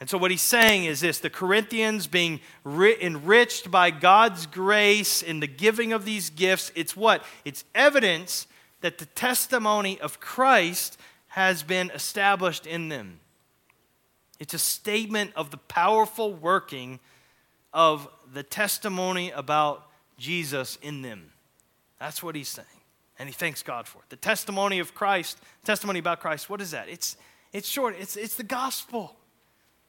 [0.00, 5.40] And so, what he's saying is this the Corinthians being enriched by God's grace in
[5.40, 7.24] the giving of these gifts, it's what?
[7.44, 8.46] It's evidence
[8.80, 13.20] that the testimony of Christ has been established in them.
[14.38, 17.00] It's a statement of the powerful working
[17.72, 21.32] of the testimony about Jesus in them.
[21.98, 22.66] That's what he's saying.
[23.18, 24.10] And he thanks God for it.
[24.10, 26.88] The testimony of Christ, testimony about Christ, what is that?
[26.88, 27.16] It's,
[27.52, 29.16] it's short, it's, it's the gospel.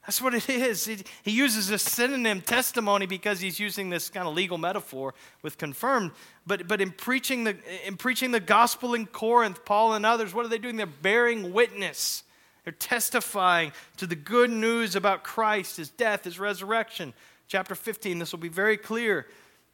[0.10, 0.86] That's what it is.
[0.86, 5.60] He, he uses a synonym testimony because he's using this kind of legal metaphor with
[5.60, 6.14] confirmed.
[6.48, 10.48] But, but in, preaching the, in preaching the gospel in Corinth, Paul and others, what
[10.48, 10.78] are they doing?
[10.78, 12.24] They're bearing witness.
[12.64, 17.14] They're testifying to the good news about Christ, his death, his resurrection.
[17.48, 19.28] Chapter 15, this will be very clear.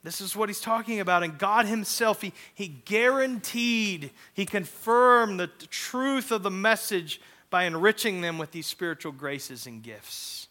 [0.04, 1.24] This is what he's talking about.
[1.24, 7.21] And God himself, he, he guaranteed, he confirmed the, the truth of the message
[7.56, 10.50] by enriching them with these spiritual graces and gifts.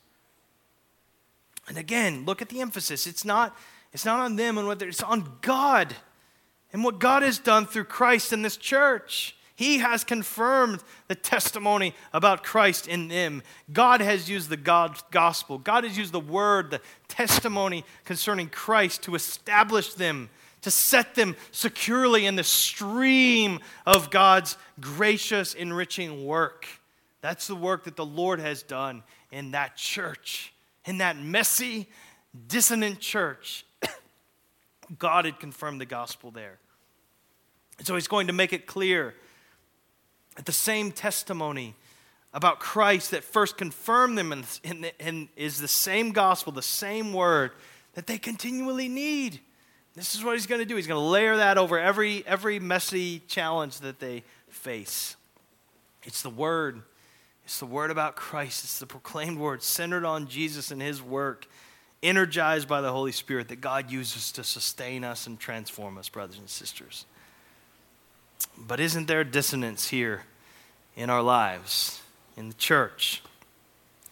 [1.69, 3.07] And again, look at the emphasis.
[3.07, 3.55] It's not,
[3.93, 5.95] it's not on them and what it's on God
[6.73, 9.37] and what God has done through Christ in this church.
[9.55, 13.43] He has confirmed the testimony about Christ in them.
[13.71, 15.59] God has used the God gospel.
[15.59, 20.31] God has used the word, the testimony concerning Christ to establish them,
[20.63, 26.67] to set them securely in the stream of God's gracious, enriching work.
[27.25, 30.53] That's the work that the Lord has done in that church,
[30.85, 31.89] in that messy,
[32.49, 33.65] dissonant church.
[34.99, 36.59] God had confirmed the gospel there.
[37.79, 39.15] And so he's going to make it clear
[40.37, 41.75] that the same testimony
[42.35, 47.15] about Christ that first confirmed them and, and, and is the same gospel, the same
[47.15, 47.53] word
[47.95, 49.41] that they continually need.
[49.95, 50.77] This is what he's going to do.
[50.77, 55.17] He's going to layer that over every, every messy challenge that they face.
[56.03, 56.83] It's the word
[57.45, 58.65] it's the word about Christ.
[58.65, 61.47] It's the proclaimed word centered on Jesus and his work,
[62.03, 66.39] energized by the Holy Spirit that God uses to sustain us and transform us, brothers
[66.39, 67.07] and sisters.
[68.57, 70.23] But isn't there dissonance here
[70.97, 72.01] in our lives,
[72.37, 73.23] in the church?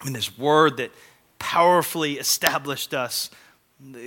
[0.05, 0.91] In this word that
[1.39, 3.29] powerfully established us,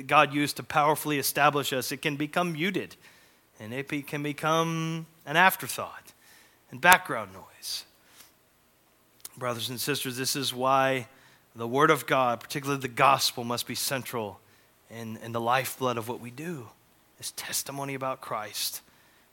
[0.07, 2.97] God used to powerfully establish us, it can become muted
[3.59, 6.13] and it can become an afterthought
[6.71, 7.86] and background noise.
[9.37, 11.09] Brothers and sisters, this is why
[11.55, 14.41] the Word of God, particularly the gospel, must be central
[14.91, 16.69] in, in the lifeblood of what we do.
[17.19, 18.81] This testimony about Christ.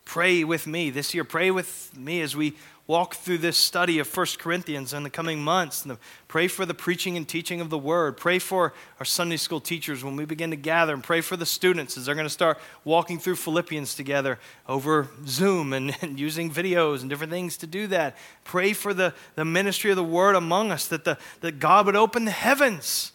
[0.06, 1.24] Pray with me this year.
[1.24, 5.42] Pray with me as we walk through this study of 1 Corinthians in the coming
[5.42, 5.88] months.
[6.28, 8.18] Pray for the preaching and teaching of the word.
[8.18, 10.94] Pray for our Sunday school teachers when we begin to gather.
[10.94, 14.38] And pray for the students as they're going to start walking through Philippians together
[14.68, 18.18] over Zoom and, and using videos and different things to do that.
[18.44, 21.96] Pray for the, the ministry of the word among us, that, the, that God would
[21.96, 23.13] open the heavens.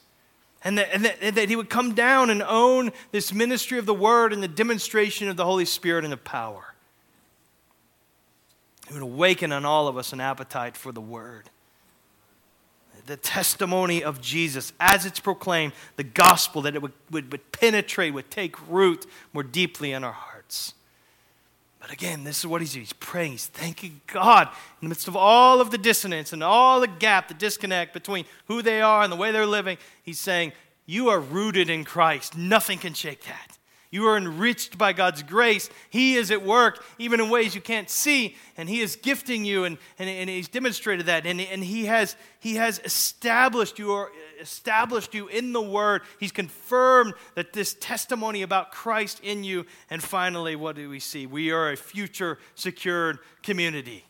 [0.65, 3.87] And that, and, that, and that he would come down and own this ministry of
[3.87, 6.75] the word and the demonstration of the Holy Spirit and the power.
[8.89, 11.51] It would awaken on all of us an appetite for the Word.
[13.07, 18.13] The testimony of Jesus, as it's proclaimed, the gospel, that it would, would, would penetrate,
[18.13, 20.75] would take root more deeply in our hearts.
[21.81, 22.85] But again, this is what he's doing.
[22.85, 23.33] He's praying.
[23.33, 27.29] He's thanking God in the midst of all of the dissonance and all the gap,
[27.29, 29.79] the disconnect between who they are and the way they're living.
[30.03, 30.53] He's saying,
[30.87, 32.37] You are rooted in Christ.
[32.37, 33.58] Nothing can shake that.
[33.91, 35.71] You are enriched by God's grace.
[35.89, 39.65] He is at work, even in ways you can't see, and He is gifting you,
[39.65, 41.25] and, and, and He's demonstrated that.
[41.25, 46.03] And, and he, has, he has established you, or established you in the Word.
[46.21, 49.65] He's confirmed that this testimony about Christ in you.
[49.89, 51.25] And finally, what do we see?
[51.25, 54.05] We are a future secured community.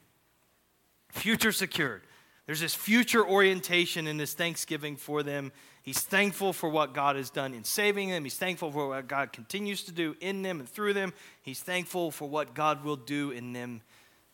[1.11, 2.03] Future secured.
[2.47, 5.53] There's this future orientation in this thanksgiving for them
[5.89, 8.23] He's thankful for what God has done in saving them.
[8.23, 11.15] He's thankful for what God continues to do in them and through them.
[11.41, 13.81] He's thankful for what God will do in them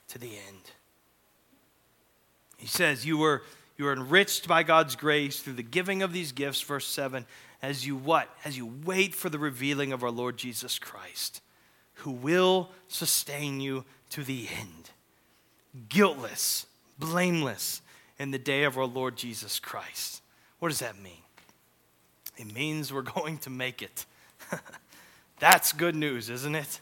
[0.09, 0.73] to the end.
[2.57, 3.45] He says, You were,
[3.77, 7.25] you were enriched by God's grace through the giving of these gifts, verse 7,
[7.63, 8.29] as you what?
[8.45, 11.41] As you wait for the revealing of our Lord Jesus Christ,
[11.99, 14.91] who will sustain you to the end,
[15.89, 16.67] guiltless,
[16.99, 17.81] blameless
[18.19, 20.21] in the day of our Lord Jesus Christ.
[20.59, 21.19] What does that mean?
[22.37, 24.07] It means we're going to make it.
[25.39, 26.81] That's good news, isn't it?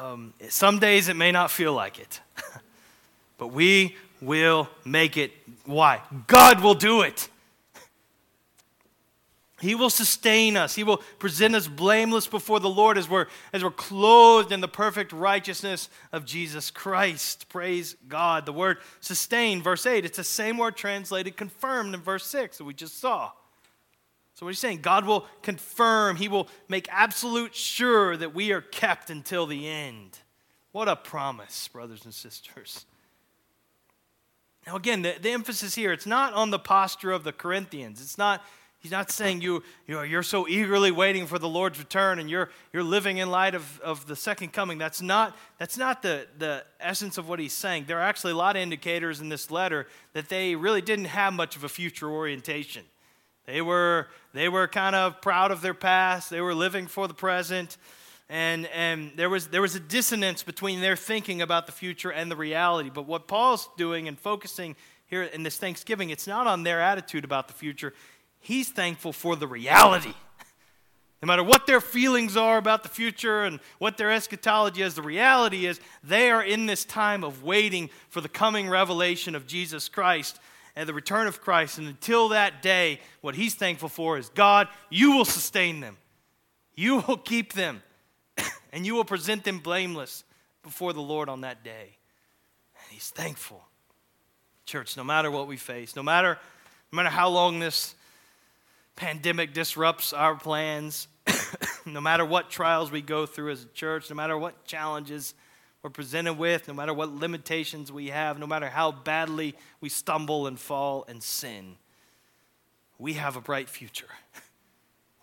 [0.00, 2.20] Um, some days it may not feel like it,
[3.38, 5.32] but we will make it.
[5.64, 6.00] Why?
[6.28, 7.28] God will do it.
[9.60, 10.74] He will sustain us.
[10.74, 14.66] He will present us blameless before the Lord as we're, as we're clothed in the
[14.66, 17.48] perfect righteousness of Jesus Christ.
[17.48, 18.44] Praise God.
[18.44, 22.64] The word sustain, verse 8, it's the same word translated confirmed in verse 6 that
[22.64, 23.30] we just saw.
[24.34, 28.62] So, what he's saying, God will confirm, He will make absolute sure that we are
[28.62, 30.18] kept until the end.
[30.72, 32.86] What a promise, brothers and sisters.
[34.66, 38.00] Now, again, the, the emphasis here, it's not on the posture of the Corinthians.
[38.00, 38.42] It's not,
[38.82, 42.28] He's not saying you, you know, you're so eagerly waiting for the Lord's return and
[42.28, 44.76] you're, you're living in light of, of the second coming.
[44.76, 47.84] That's not, that's not the, the essence of what he's saying.
[47.86, 51.32] There are actually a lot of indicators in this letter that they really didn't have
[51.32, 52.82] much of a future orientation.
[53.46, 57.14] They were, they were kind of proud of their past, they were living for the
[57.14, 57.76] present.
[58.28, 62.30] And, and there, was, there was a dissonance between their thinking about the future and
[62.30, 62.88] the reality.
[62.88, 64.74] But what Paul's doing and focusing
[65.06, 67.92] here in this Thanksgiving, it's not on their attitude about the future,
[68.40, 70.14] He's thankful for the reality.
[71.22, 75.02] No matter what their feelings are about the future and what their eschatology is, the
[75.02, 79.88] reality is they are in this time of waiting for the coming revelation of Jesus
[79.88, 80.40] Christ
[80.74, 81.78] and the return of Christ.
[81.78, 85.96] And until that day, what he's thankful for is God, you will sustain them,
[86.74, 87.82] you will keep them,
[88.72, 90.24] and you will present them blameless
[90.62, 91.96] before the Lord on that day.
[92.76, 93.64] And he's thankful.
[94.64, 96.38] Church, no matter what we face, no matter,
[96.92, 97.94] no matter how long this
[98.96, 101.08] pandemic disrupts our plans,
[101.86, 105.34] no matter what trials we go through as a church, no matter what challenges
[105.82, 110.46] we're presented with, no matter what limitations we have, no matter how badly we stumble
[110.46, 111.76] and fall and sin,
[112.98, 114.08] we have a bright future.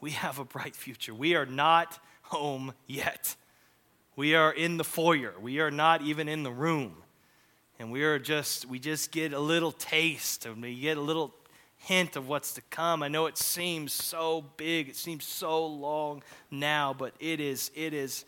[0.01, 1.13] We have a bright future.
[1.13, 3.35] We are not home yet.
[4.15, 5.33] We are in the foyer.
[5.41, 6.95] We are not even in the room.
[7.79, 11.33] And we are just, we just get a little taste and we get a little
[11.77, 13.01] hint of what's to come.
[13.01, 17.93] I know it seems so big, it seems so long now, but it is, it
[17.93, 18.25] is,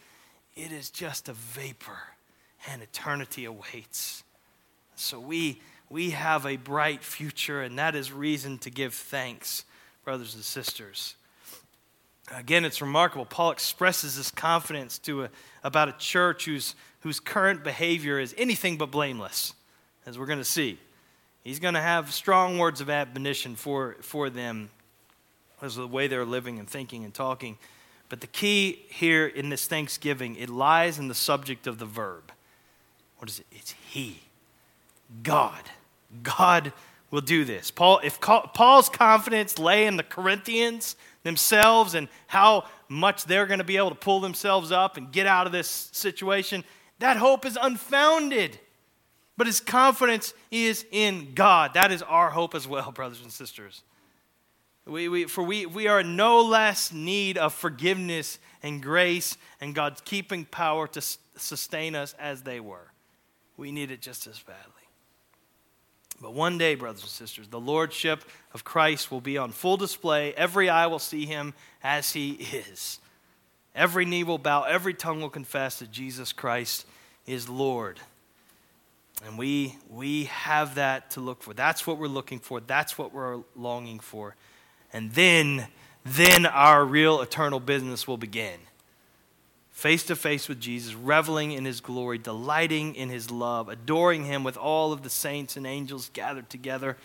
[0.55, 1.99] it is just a vapor,
[2.69, 4.24] and eternity awaits.
[4.95, 9.65] So we we have a bright future, and that is reason to give thanks,
[10.06, 11.15] brothers and sisters.
[12.34, 13.26] Again, it's remarkable.
[13.26, 15.30] Paul expresses this confidence to a,
[15.65, 19.54] about a church whose, whose current behavior is anything but blameless,
[20.06, 20.80] as we're going to see.
[21.43, 24.69] He's going to have strong words of admonition for, for them
[25.62, 27.58] as the way they're living and thinking and talking.
[28.08, 32.32] But the key here in this Thanksgiving, it lies in the subject of the verb.
[33.21, 33.45] What is it?
[33.51, 34.19] It's He.
[35.23, 35.62] God.
[36.23, 36.73] God
[37.12, 37.71] will do this.
[37.71, 43.65] Paul, if Paul's confidence lay in the Corinthians themselves and how much they're going to
[43.65, 46.63] be able to pull themselves up and get out of this situation,
[46.99, 48.60] that hope is unfounded
[49.41, 51.73] but his confidence is in God.
[51.73, 53.81] That is our hope as well, brothers and sisters.
[54.86, 59.99] We, we, for we, we are no less need of forgiveness and grace and God's
[60.01, 61.01] keeping power to
[61.38, 62.90] sustain us as they were.
[63.57, 64.81] We need it just as badly.
[66.21, 70.33] But one day, brothers and sisters, the lordship of Christ will be on full display.
[70.33, 72.99] Every eye will see him as he is.
[73.73, 76.85] Every knee will bow, every tongue will confess that Jesus Christ
[77.25, 77.99] is Lord.
[79.25, 81.53] And we, we have that to look for.
[81.53, 82.59] That's what we're looking for.
[82.59, 84.35] That's what we're longing for.
[84.93, 85.67] And then,
[86.03, 88.59] then our real eternal business will begin.
[89.81, 94.43] Face to face with Jesus, reveling in his glory, delighting in his love, adoring him
[94.43, 96.97] with all of the saints and angels gathered together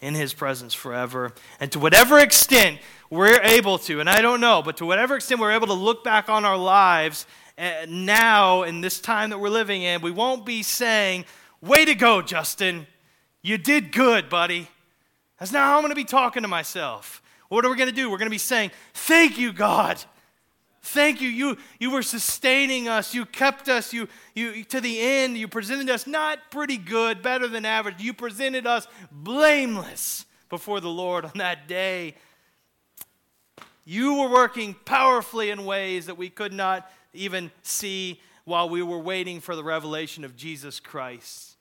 [0.00, 1.32] in his presence forever.
[1.58, 2.78] And to whatever extent
[3.10, 6.04] we're able to, and I don't know, but to whatever extent we're able to look
[6.04, 7.26] back on our lives
[7.58, 11.24] eh, now in this time that we're living in, we won't be saying,
[11.60, 12.86] Way to go, Justin.
[13.42, 14.68] You did good, buddy.
[15.40, 17.20] That's not how I'm going to be talking to myself.
[17.48, 18.08] What are we going to do?
[18.08, 20.00] We're going to be saying, Thank you, God.
[20.82, 21.28] Thank you.
[21.28, 23.14] You, you were sustaining us.
[23.14, 23.92] You kept us.
[23.92, 28.00] You, you, to the end, you presented us not pretty good, better than average.
[28.00, 32.16] You presented us blameless before the Lord on that day.
[33.84, 38.98] You were working powerfully in ways that we could not even see while we were
[38.98, 41.56] waiting for the revelation of Jesus Christ.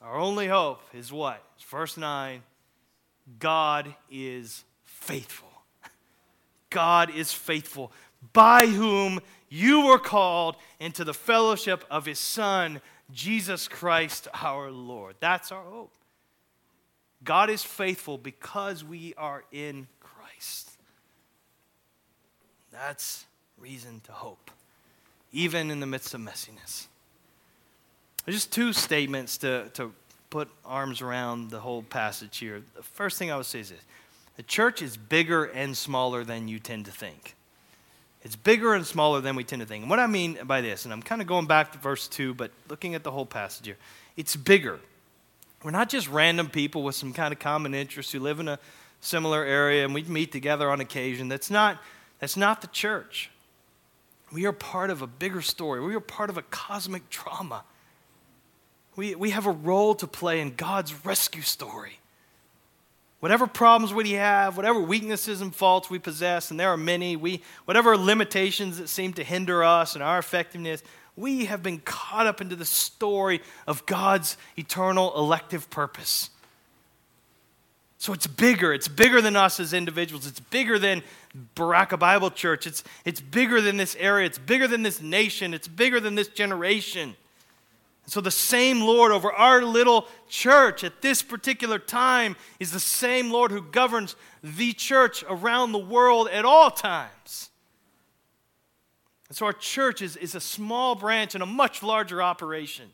[0.00, 1.44] Our only hope is what?
[1.68, 2.42] Verse 9
[3.38, 5.49] God is faithful.
[6.70, 7.92] God is faithful,
[8.32, 12.80] by whom you were called into the fellowship of his Son,
[13.12, 15.16] Jesus Christ our Lord.
[15.20, 15.92] That's our hope.
[17.22, 20.70] God is faithful because we are in Christ.
[22.72, 23.26] That's
[23.58, 24.50] reason to hope,
[25.32, 26.86] even in the midst of messiness.
[28.26, 29.92] Just two statements to, to
[30.30, 32.62] put arms around the whole passage here.
[32.76, 33.80] The first thing I would say is this
[34.40, 37.36] the church is bigger and smaller than you tend to think.
[38.22, 39.82] It's bigger and smaller than we tend to think.
[39.82, 42.32] And what I mean by this, and I'm kind of going back to verse 2,
[42.32, 43.76] but looking at the whole passage here,
[44.16, 44.80] it's bigger.
[45.62, 48.58] We're not just random people with some kind of common interests who live in a
[49.02, 51.28] similar area and we meet together on occasion.
[51.28, 51.76] That's not,
[52.18, 53.30] that's not the church.
[54.32, 55.82] We are part of a bigger story.
[55.82, 57.64] We are part of a cosmic drama.
[58.96, 61.99] We, we have a role to play in God's rescue story.
[63.20, 67.42] Whatever problems we have, whatever weaknesses and faults we possess, and there are many, we,
[67.66, 70.82] whatever limitations that seem to hinder us and our effectiveness,
[71.16, 76.30] we have been caught up into the story of God's eternal elective purpose.
[77.98, 78.72] So it's bigger.
[78.72, 80.26] It's bigger than us as individuals.
[80.26, 81.02] It's bigger than
[81.54, 82.66] Baraka Bible Church.
[82.66, 84.24] It's, it's bigger than this area.
[84.24, 85.52] It's bigger than this nation.
[85.52, 87.14] It's bigger than this generation.
[88.10, 93.30] So, the same Lord over our little church at this particular time is the same
[93.30, 97.50] Lord who governs the church around the world at all times.
[99.28, 102.86] And so, our church is, is a small branch in a much larger operation.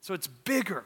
[0.00, 0.84] So, it's bigger.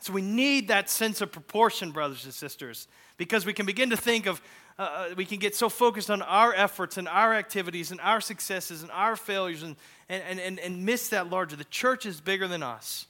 [0.00, 3.98] So, we need that sense of proportion, brothers and sisters, because we can begin to
[3.98, 4.40] think of
[4.78, 8.20] uh, uh, we can get so focused on our efforts and our activities and our
[8.20, 9.76] successes and our failures and,
[10.08, 11.56] and, and, and miss that larger.
[11.56, 13.06] The church is bigger than us.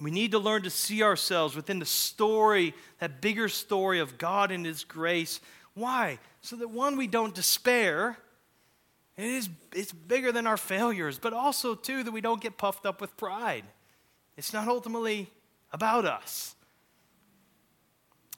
[0.00, 4.50] We need to learn to see ourselves within the story, that bigger story of God
[4.52, 5.40] and His grace.
[5.74, 6.18] Why?
[6.40, 8.16] So that one, we don't despair.
[9.16, 12.86] It is, it's bigger than our failures, but also, too, that we don't get puffed
[12.86, 13.64] up with pride.
[14.36, 15.28] It's not ultimately
[15.72, 16.54] about us.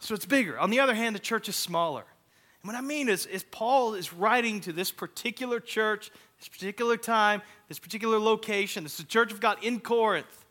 [0.00, 0.58] So it's bigger.
[0.58, 2.04] On the other hand, the church is smaller.
[2.62, 6.96] And what I mean is, is Paul is writing to this particular church, this particular
[6.96, 8.82] time, this particular location.
[8.82, 10.44] This is the church of God in Corinth.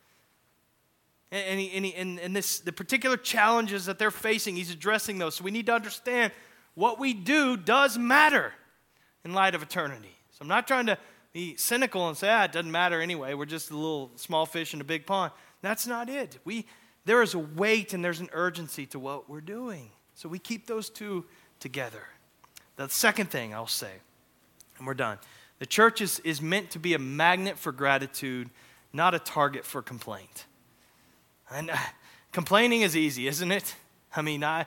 [1.32, 4.72] And, and, he, and, he, and, and this, the particular challenges that they're facing, he's
[4.72, 5.36] addressing those.
[5.36, 6.32] So we need to understand
[6.76, 8.54] what we do does matter
[9.26, 10.16] in light of eternity.
[10.32, 10.98] So I'm not trying to
[11.34, 13.34] be cynical and say, ah, it doesn't matter anyway.
[13.34, 15.32] We're just a little small fish in a big pond.
[15.62, 16.40] That's not it.
[16.46, 16.66] We,
[17.06, 19.90] there is a weight and there's an urgency to what we're doing.
[20.16, 21.26] So we keep those two
[21.60, 22.04] together.
[22.76, 23.92] The second thing I'll say,
[24.78, 25.18] and we're done.
[25.60, 28.50] The church is, is meant to be a magnet for gratitude,
[28.94, 30.46] not a target for complaint.
[31.52, 31.78] And uh,
[32.32, 33.76] complaining is easy, isn't it?
[34.16, 34.66] I mean, I, uh,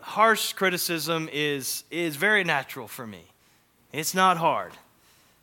[0.00, 3.24] harsh criticism is, is very natural for me.
[3.92, 4.72] It's not hard,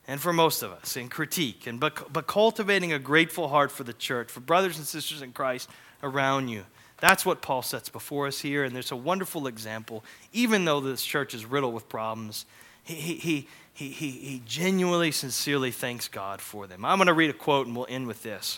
[0.07, 1.67] and for most of us, in critique.
[1.67, 5.33] And, but, but cultivating a grateful heart for the church, for brothers and sisters in
[5.33, 5.69] Christ,
[6.03, 6.65] around you.
[6.99, 10.03] That's what Paul sets before us here, and there's a wonderful example.
[10.31, 12.45] Even though this church is riddled with problems,
[12.83, 16.85] he, he, he, he, he genuinely, sincerely thanks God for them.
[16.85, 18.57] I'm going to read a quote, and we'll end with this.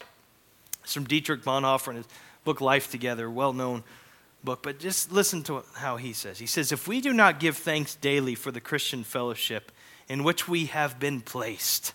[0.84, 2.06] It's from Dietrich Bonhoeffer in his
[2.44, 3.84] book Life Together, well known
[4.44, 6.40] book, but just listen to how he says.
[6.40, 9.72] He says, If we do not give thanks daily for the Christian fellowship
[10.08, 11.94] in which we have been placed,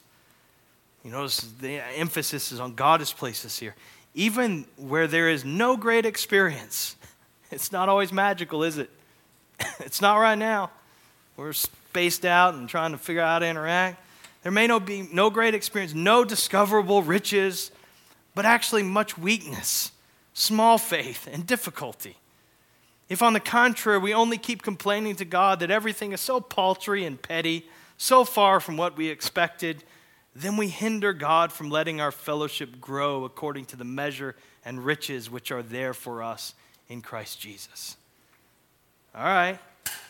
[1.05, 3.75] you notice the emphasis is on God has placed us here
[4.15, 6.97] even where there is no great experience.
[7.51, 8.89] It's not always magical, is it?
[9.81, 10.71] it's not right now.
[11.37, 14.03] We're spaced out and trying to figure out how to interact.
[14.43, 17.71] There may no be no great experience, no discoverable riches,
[18.35, 19.93] but actually much weakness,
[20.33, 22.17] small faith, and difficulty.
[23.11, 27.05] If, on the contrary, we only keep complaining to God that everything is so paltry
[27.05, 29.85] and petty, so far from what we expected,
[30.35, 35.31] then we hinder God from letting our fellowship grow according to the measure and riches
[35.31, 36.55] which are there for us
[36.89, 37.97] in Christ Jesus.
[39.15, 39.59] All right,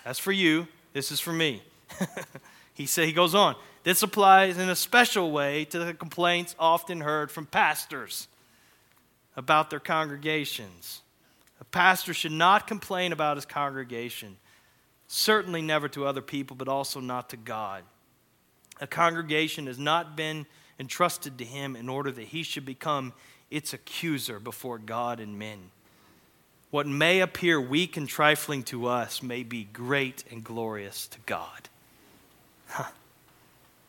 [0.04, 0.68] that's for you.
[0.92, 1.62] This is for me.
[2.74, 3.56] he say he goes on.
[3.82, 8.28] This applies in a special way to the complaints often heard from pastors
[9.36, 11.02] about their congregations.
[11.60, 14.36] A pastor should not complain about his congregation,
[15.08, 17.82] certainly never to other people, but also not to God
[18.83, 20.45] a congregation has not been
[20.78, 23.12] entrusted to him in order that he should become
[23.49, 25.70] its accuser before God and men.
[26.72, 31.68] What may appear weak and trifling to us may be great and glorious to God.
[32.66, 32.91] Huh.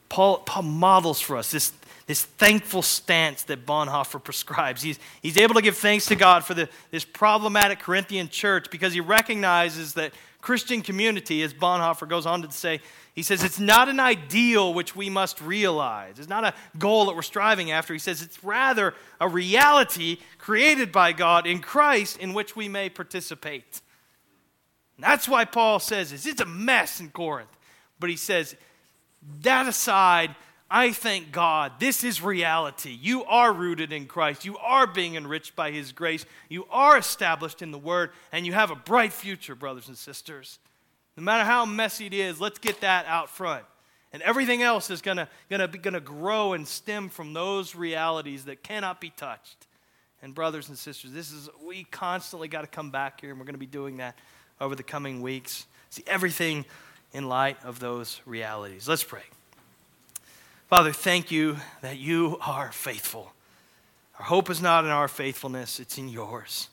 [0.10, 1.72] Paul, Paul models for us this,
[2.06, 4.82] this thankful stance that Bonhoeffer prescribes.
[4.82, 8.94] He's, he's able to give thanks to God for the, this problematic Corinthian church because
[8.94, 12.82] he recognizes that Christian community, as Bonhoeffer goes on to say,
[13.16, 16.20] he says it's not an ideal which we must realize.
[16.20, 17.94] It's not a goal that we're striving after.
[17.94, 22.90] He says it's rather a reality created by God in Christ in which we may
[22.90, 23.82] participate.
[24.98, 26.26] And that's why Paul says this.
[26.26, 27.56] It's a mess in Corinth.
[28.00, 28.56] But he says,
[29.42, 30.36] that aside,
[30.76, 31.74] I thank God.
[31.78, 32.98] This is reality.
[33.00, 34.44] You are rooted in Christ.
[34.44, 36.26] You are being enriched by His grace.
[36.50, 40.58] You are established in the Word, and you have a bright future, brothers and sisters.
[41.16, 43.64] No matter how messy it is, let's get that out front.
[44.14, 48.64] And everything else is going to gonna, gonna grow and stem from those realities that
[48.64, 49.68] cannot be touched.
[50.24, 53.46] And, brothers and sisters, this is, we constantly got to come back here, and we're
[53.46, 54.18] going to be doing that
[54.60, 55.68] over the coming weeks.
[55.92, 56.66] See everything
[57.12, 58.88] in light of those realities.
[58.88, 59.22] Let's pray.
[60.76, 63.32] Father, thank you that you are faithful.
[64.18, 66.68] Our hope is not in our faithfulness, it's in yours.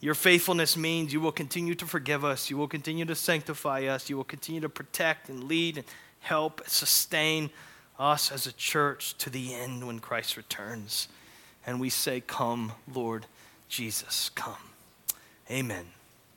[0.00, 4.10] Your faithfulness means you will continue to forgive us, you will continue to sanctify us,
[4.10, 5.86] you will continue to protect and lead and
[6.20, 7.48] help, sustain
[7.98, 11.08] us as a church to the end when Christ returns.
[11.66, 13.24] And we say, Come, Lord
[13.66, 14.60] Jesus, come.
[15.50, 15.86] Amen.